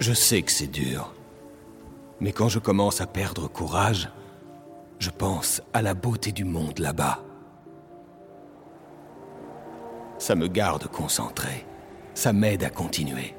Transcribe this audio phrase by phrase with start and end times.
[0.00, 1.12] Je sais que c'est dur.
[2.20, 4.08] Mais quand je commence à perdre courage,
[4.98, 7.20] je pense à la beauté du monde là-bas.
[10.18, 11.66] Ça me garde concentré.
[12.14, 13.34] Ça m'aide à continuer.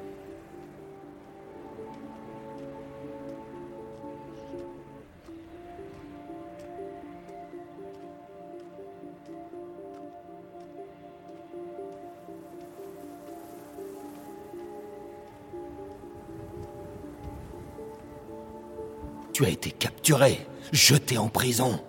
[19.40, 21.80] Tu as été capturé, jeté en prison,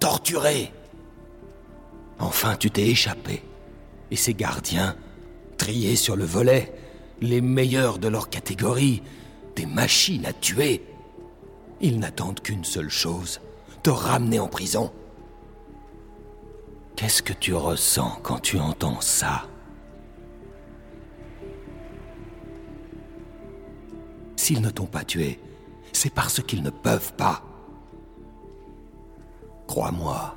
[0.00, 0.72] torturé.
[2.18, 3.42] Enfin, tu t'es échappé.
[4.10, 4.96] Et ces gardiens,
[5.58, 6.72] triés sur le volet,
[7.20, 9.02] les meilleurs de leur catégorie,
[9.54, 10.82] des machines à tuer,
[11.82, 13.42] ils n'attendent qu'une seule chose,
[13.82, 14.90] te ramener en prison.
[16.96, 19.46] Qu'est-ce que tu ressens quand tu entends ça?
[24.36, 25.38] S'ils ne t'ont pas tué,
[25.94, 27.42] c'est parce qu'ils ne peuvent pas.
[29.66, 30.36] Crois-moi,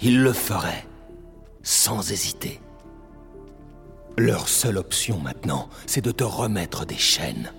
[0.00, 0.86] ils le feraient,
[1.62, 2.60] sans hésiter.
[4.16, 7.52] Leur seule option maintenant, c'est de te remettre des chaînes.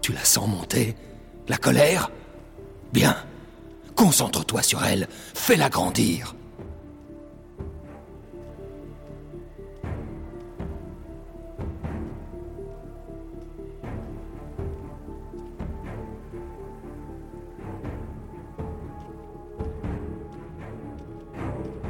[0.00, 0.96] Tu la sens monter
[1.48, 2.10] La colère?
[2.92, 3.16] Bien.
[4.00, 5.06] Concentre-toi sur elle.
[5.34, 6.34] Fais-la grandir.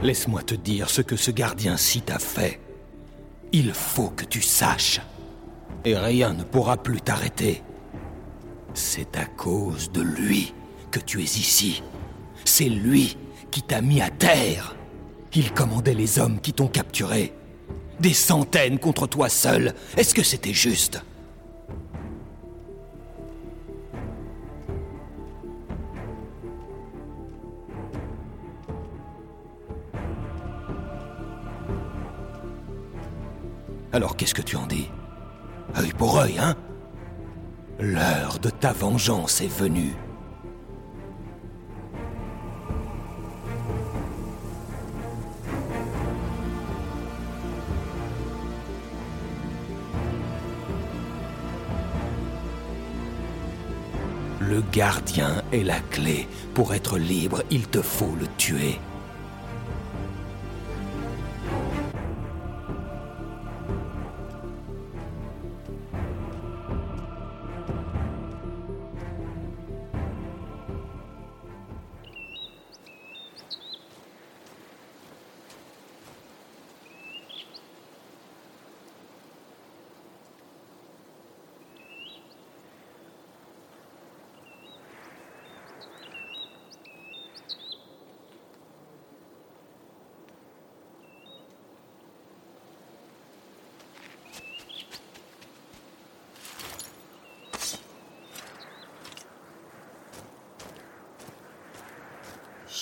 [0.02, 2.58] Laisse-moi te dire ce que ce gardien-ci t'a fait.
[3.52, 5.00] Il faut que tu saches.
[5.84, 7.62] Et rien ne pourra plus t'arrêter.
[8.74, 10.52] C'est à cause de lui
[10.90, 11.84] que tu es ici.
[12.52, 13.16] C'est lui
[13.52, 14.74] qui t'a mis à terre.
[15.34, 17.32] Il commandait les hommes qui t'ont capturé.
[18.00, 19.72] Des centaines contre toi seul.
[19.96, 21.00] Est-ce que c'était juste?
[33.92, 34.90] Alors qu'est-ce que tu en dis?
[35.78, 36.56] Œil pour œil, hein?
[37.78, 39.94] L'heure de ta vengeance est venue.
[54.60, 56.28] Le gardien est la clé.
[56.52, 58.78] Pour être libre, il te faut le tuer.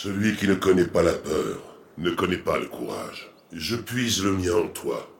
[0.00, 1.58] Celui qui ne connaît pas la peur
[1.96, 3.32] ne connaît pas le courage.
[3.50, 5.10] Je puise le mien en toi.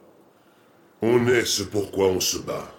[1.03, 2.73] On est ce pourquoi on se bat.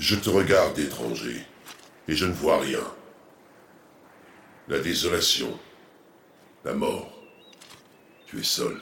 [0.00, 1.46] Je te regarde, étranger,
[2.08, 2.82] et je ne vois rien.
[4.66, 5.56] La désolation,
[6.64, 7.19] la mort.
[8.30, 8.80] Tu es seul.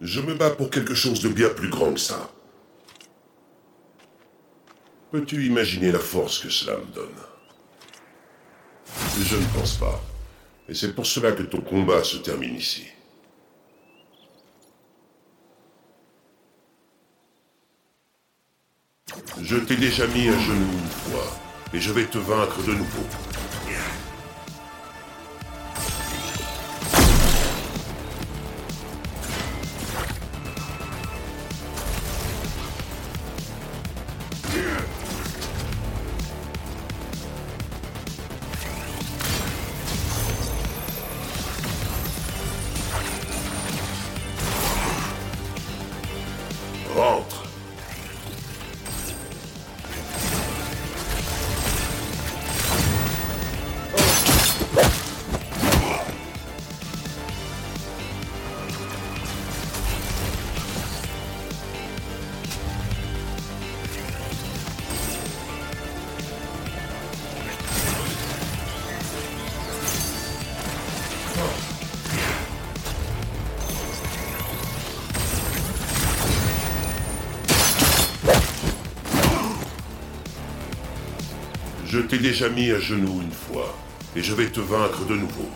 [0.00, 2.30] Je me bats pour quelque chose de bien plus grand que ça.
[5.10, 7.14] Peux-tu imaginer la force que cela me donne?
[9.20, 10.02] Je ne pense pas.
[10.70, 12.86] Et c'est pour cela que ton combat se termine ici.
[19.42, 21.26] Je t'ai déjà mis à genoux une fois,
[21.74, 23.06] et je vais te vaincre de nouveau.
[81.96, 83.74] Je t'ai déjà mis à genoux une fois,
[84.14, 85.48] et je vais te vaincre de nouveau.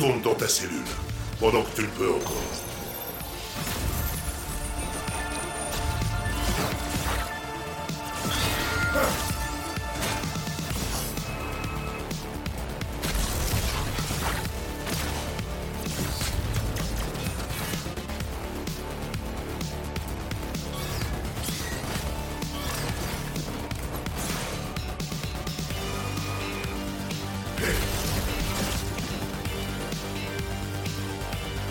[0.00, 0.80] Retourne dans ta cellule,
[1.38, 2.69] pendant que tu le peux encore.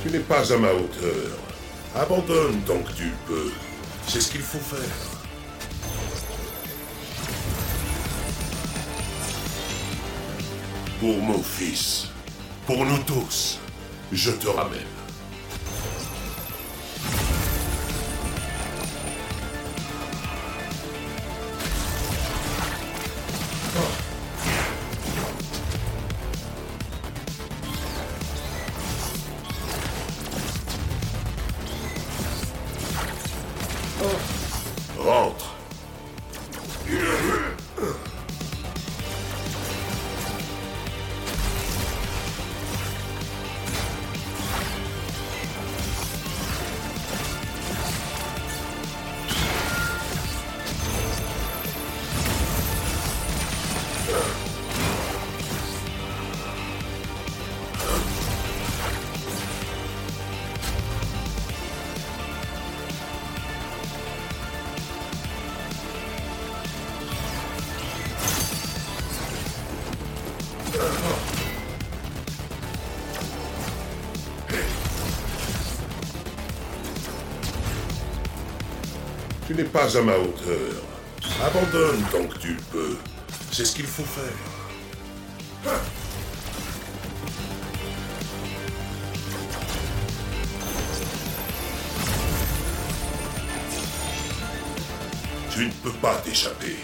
[0.10, 1.38] Tu n'es pas à ma hauteur.
[1.96, 3.52] Abandonne tant que tu peux.
[4.08, 4.80] C'est ce qu'il faut faire.
[11.00, 12.08] Pour mon fils,
[12.66, 13.60] pour nous tous,
[14.12, 14.99] je te ramène.
[79.60, 80.82] Tu n'es pas à ma hauteur.
[81.44, 82.98] Abandonne tant que tu le peux.
[83.52, 84.24] C'est ce qu'il faut faire.
[95.52, 96.78] Tu ne peux pas t'échapper.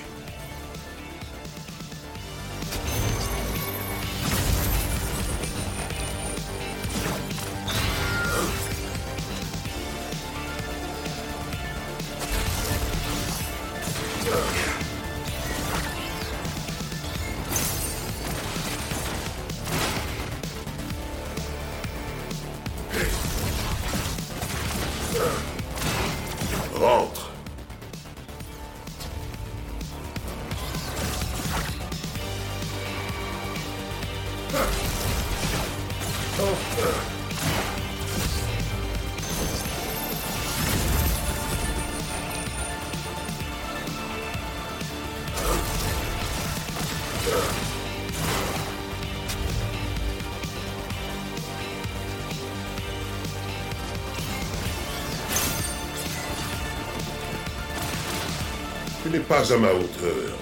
[59.06, 60.36] Tu n'es pas à ma hauteur.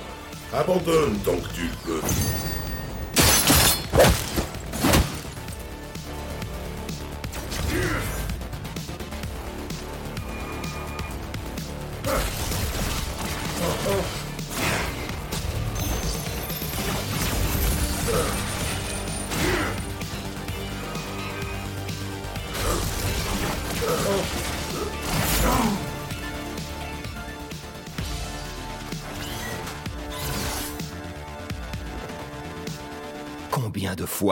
[0.54, 2.00] Abandonne tant que tu peux.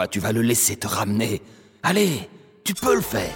[0.07, 1.41] Tu vas le laisser te ramener
[1.83, 2.29] Allez,
[2.63, 3.33] tu peux le faire.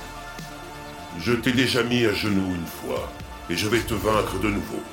[1.19, 3.11] Je t'ai déjà mis à genoux une fois,
[3.49, 4.83] et je vais te vaincre de nouveau.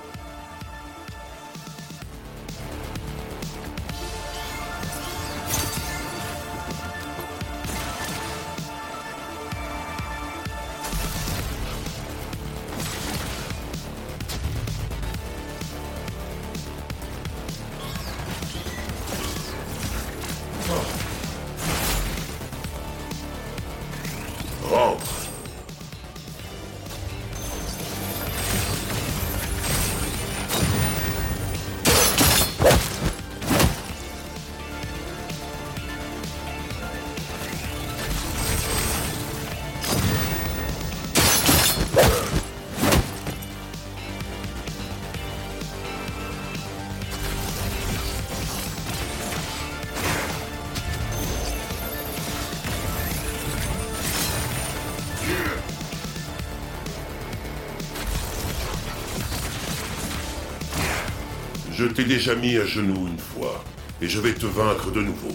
[61.82, 63.64] Je t'ai déjà mis à genoux une fois,
[64.00, 65.34] et je vais te vaincre de nouveau.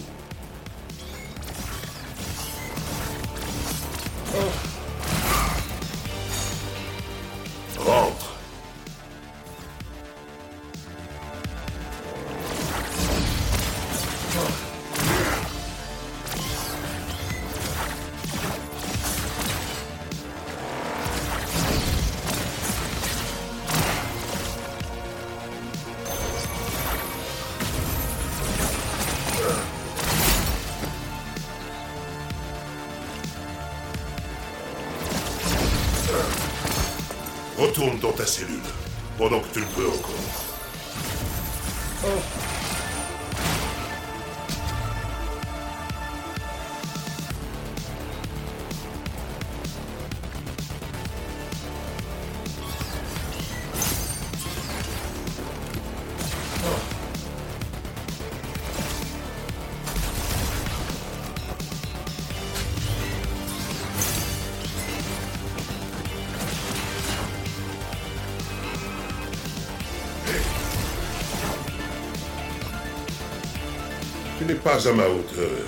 [74.56, 75.66] Pas à ma hauteur.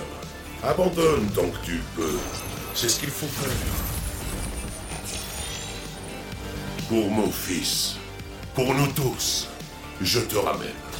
[0.63, 2.17] Abandonne tant que tu peux.
[2.73, 3.51] C'est ce qu'il faut faire.
[6.89, 7.97] Pour mon fils,
[8.55, 9.49] pour nous tous,
[10.01, 10.90] je te ramène.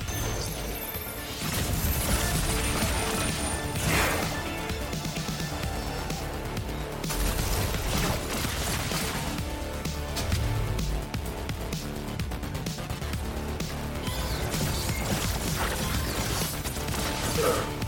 [17.41, 17.80] Sir.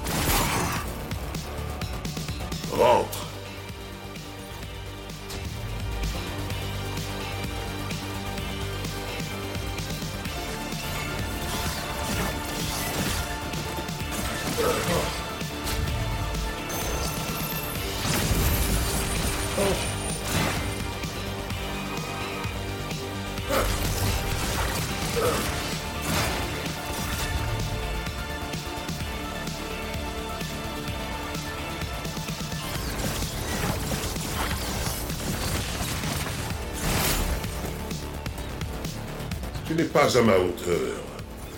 [39.75, 41.01] Tu n'es pas à ma hauteur.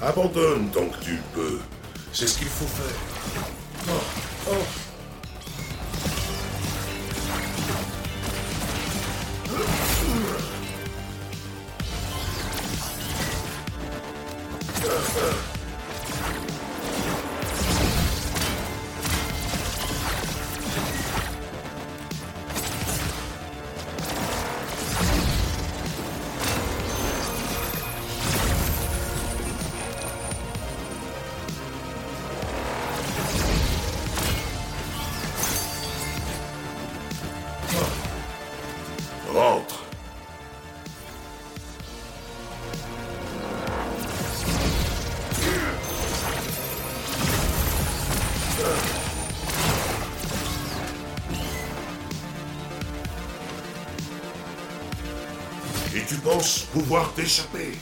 [0.01, 1.59] Abandonne tant que tu peux.
[2.13, 2.95] C'est ce qu'il faut faire.
[4.47, 4.85] Rentre.
[56.25, 57.77] Penses pouvoir t'échapper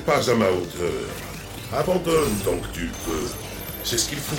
[0.00, 1.08] pas à ma hauteur.
[1.72, 3.28] Abandonne tant que tu peux.
[3.84, 4.36] C'est ce qu'il faut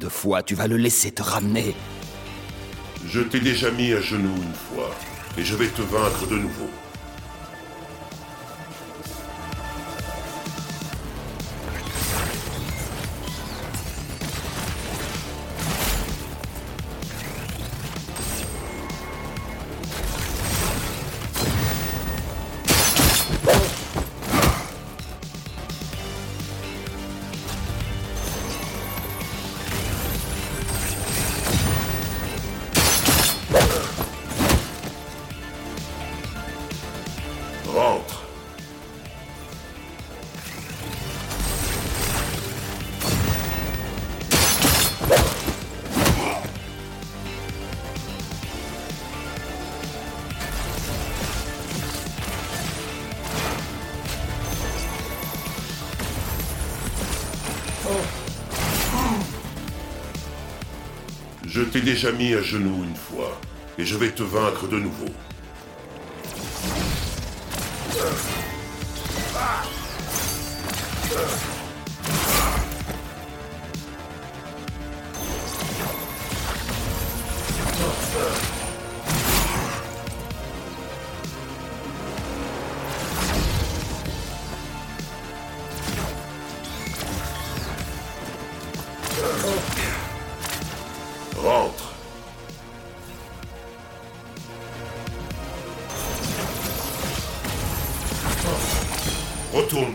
[0.00, 1.74] de fois tu vas le laisser te ramener
[3.06, 4.90] Je t'ai déjà mis à genoux une fois,
[5.38, 6.70] et je vais te vaincre de nouveau.
[61.60, 63.38] Je t'ai déjà mis à genoux une fois,
[63.76, 65.12] et je vais te vaincre de nouveau.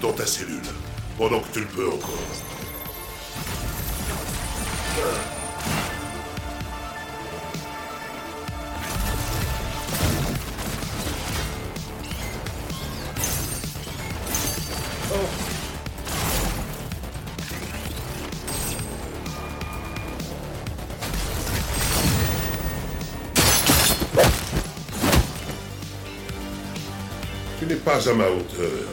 [0.05, 0.61] Dans ta cellule,
[1.17, 2.13] pendant que tu le peux encore.
[27.57, 28.84] Tu n'es pas à ma hauteur.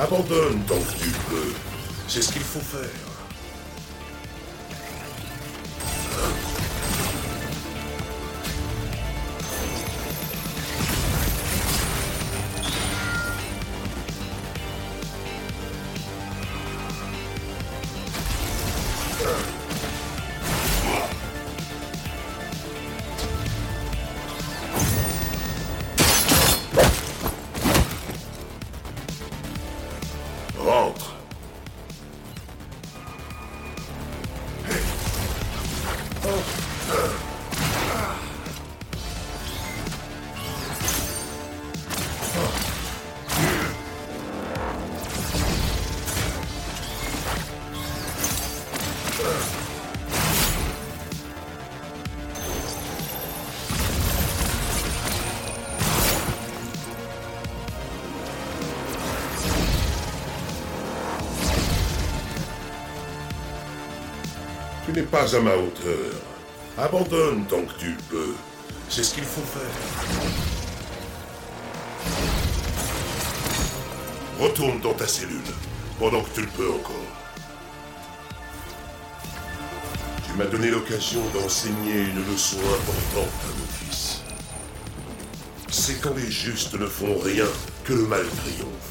[0.00, 1.52] Abandonne tant que tu peux.
[2.08, 3.19] C'est ce qu'il faut faire.
[64.92, 66.14] Tu n'es pas à ma hauteur.
[66.76, 68.34] Abandonne tant que tu peux.
[68.88, 69.62] C'est ce qu'il faut faire.
[74.40, 75.38] Retourne dans ta cellule,
[75.96, 76.96] pendant que tu le peux encore.
[80.26, 84.22] Tu m'as donné l'occasion d'enseigner une leçon importante à mon fils.
[85.70, 87.46] C'est quand les justes ne font rien
[87.84, 88.89] que le mal triomphe.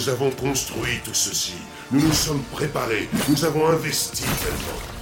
[0.00, 1.56] Nous avons construit tout ceci.
[1.92, 3.06] Nous nous sommes préparés.
[3.28, 4.99] Nous avons investi tellement.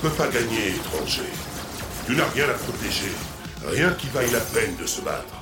[0.00, 1.28] Peux pas gagner, étranger.
[2.06, 3.12] Tu n'as rien à protéger.
[3.66, 5.37] Rien qui vaille la peine de se battre.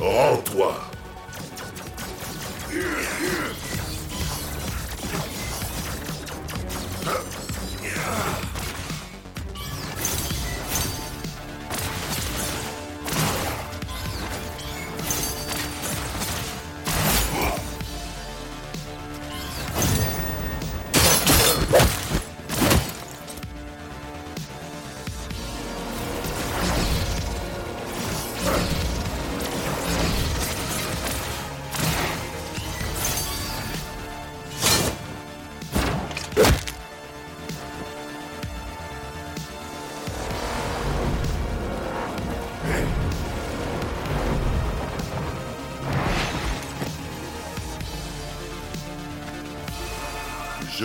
[0.00, 0.74] Rends-toi.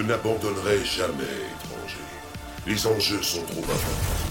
[0.06, 2.04] N'abandonnerai jamais, étranger.
[2.68, 4.26] Les enjeux sont trop importants.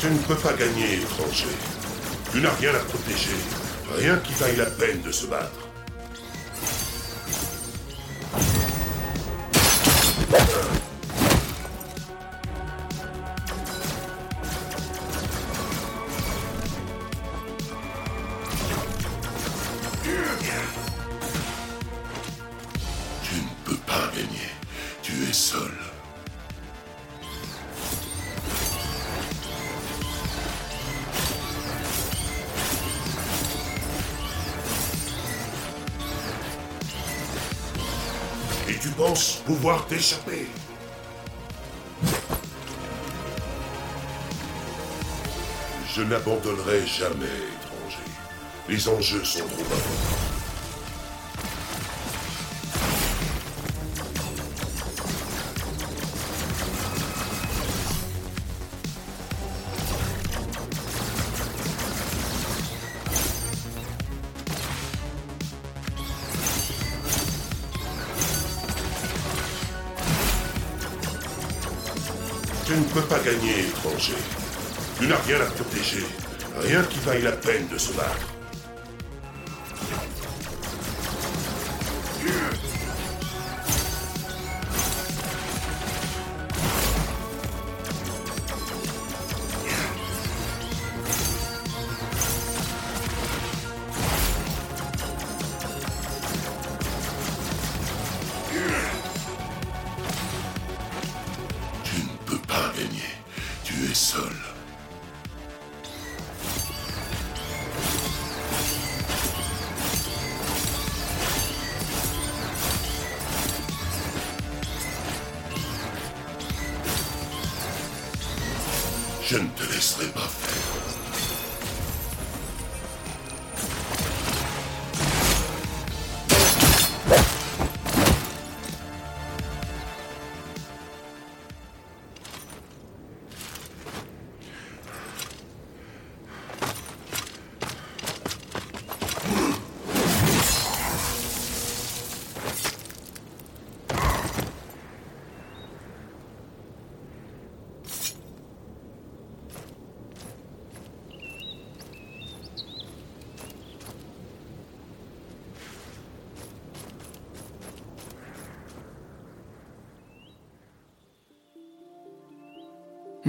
[0.00, 1.46] Tu ne peux pas gagner, étranger.
[2.32, 3.61] Tu n'as rien à protéger.
[3.96, 5.71] Rien qui vaille la peine de se battre.
[38.82, 40.48] Tu penses pouvoir t'échapper
[45.94, 47.26] Je n'abandonnerai jamais,
[47.60, 47.98] étranger.
[48.68, 50.31] Les enjeux sont trop importants.
[73.22, 74.14] Gagner, étranger.
[74.98, 76.04] Tu n'as rien à protéger.
[76.60, 78.41] Rien qui vaille la peine de se battre.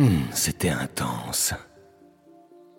[0.04, 1.54] Hmm, C'était intense.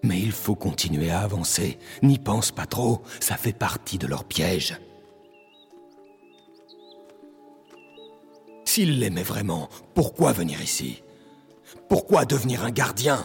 [0.02, 1.78] Mais il faut continuer à avancer.
[2.02, 4.78] N'y pense pas trop, ça fait partie de leur piège.
[8.66, 11.02] S'il l'aimait vraiment, pourquoi venir ici?
[11.88, 13.24] Pourquoi devenir un gardien?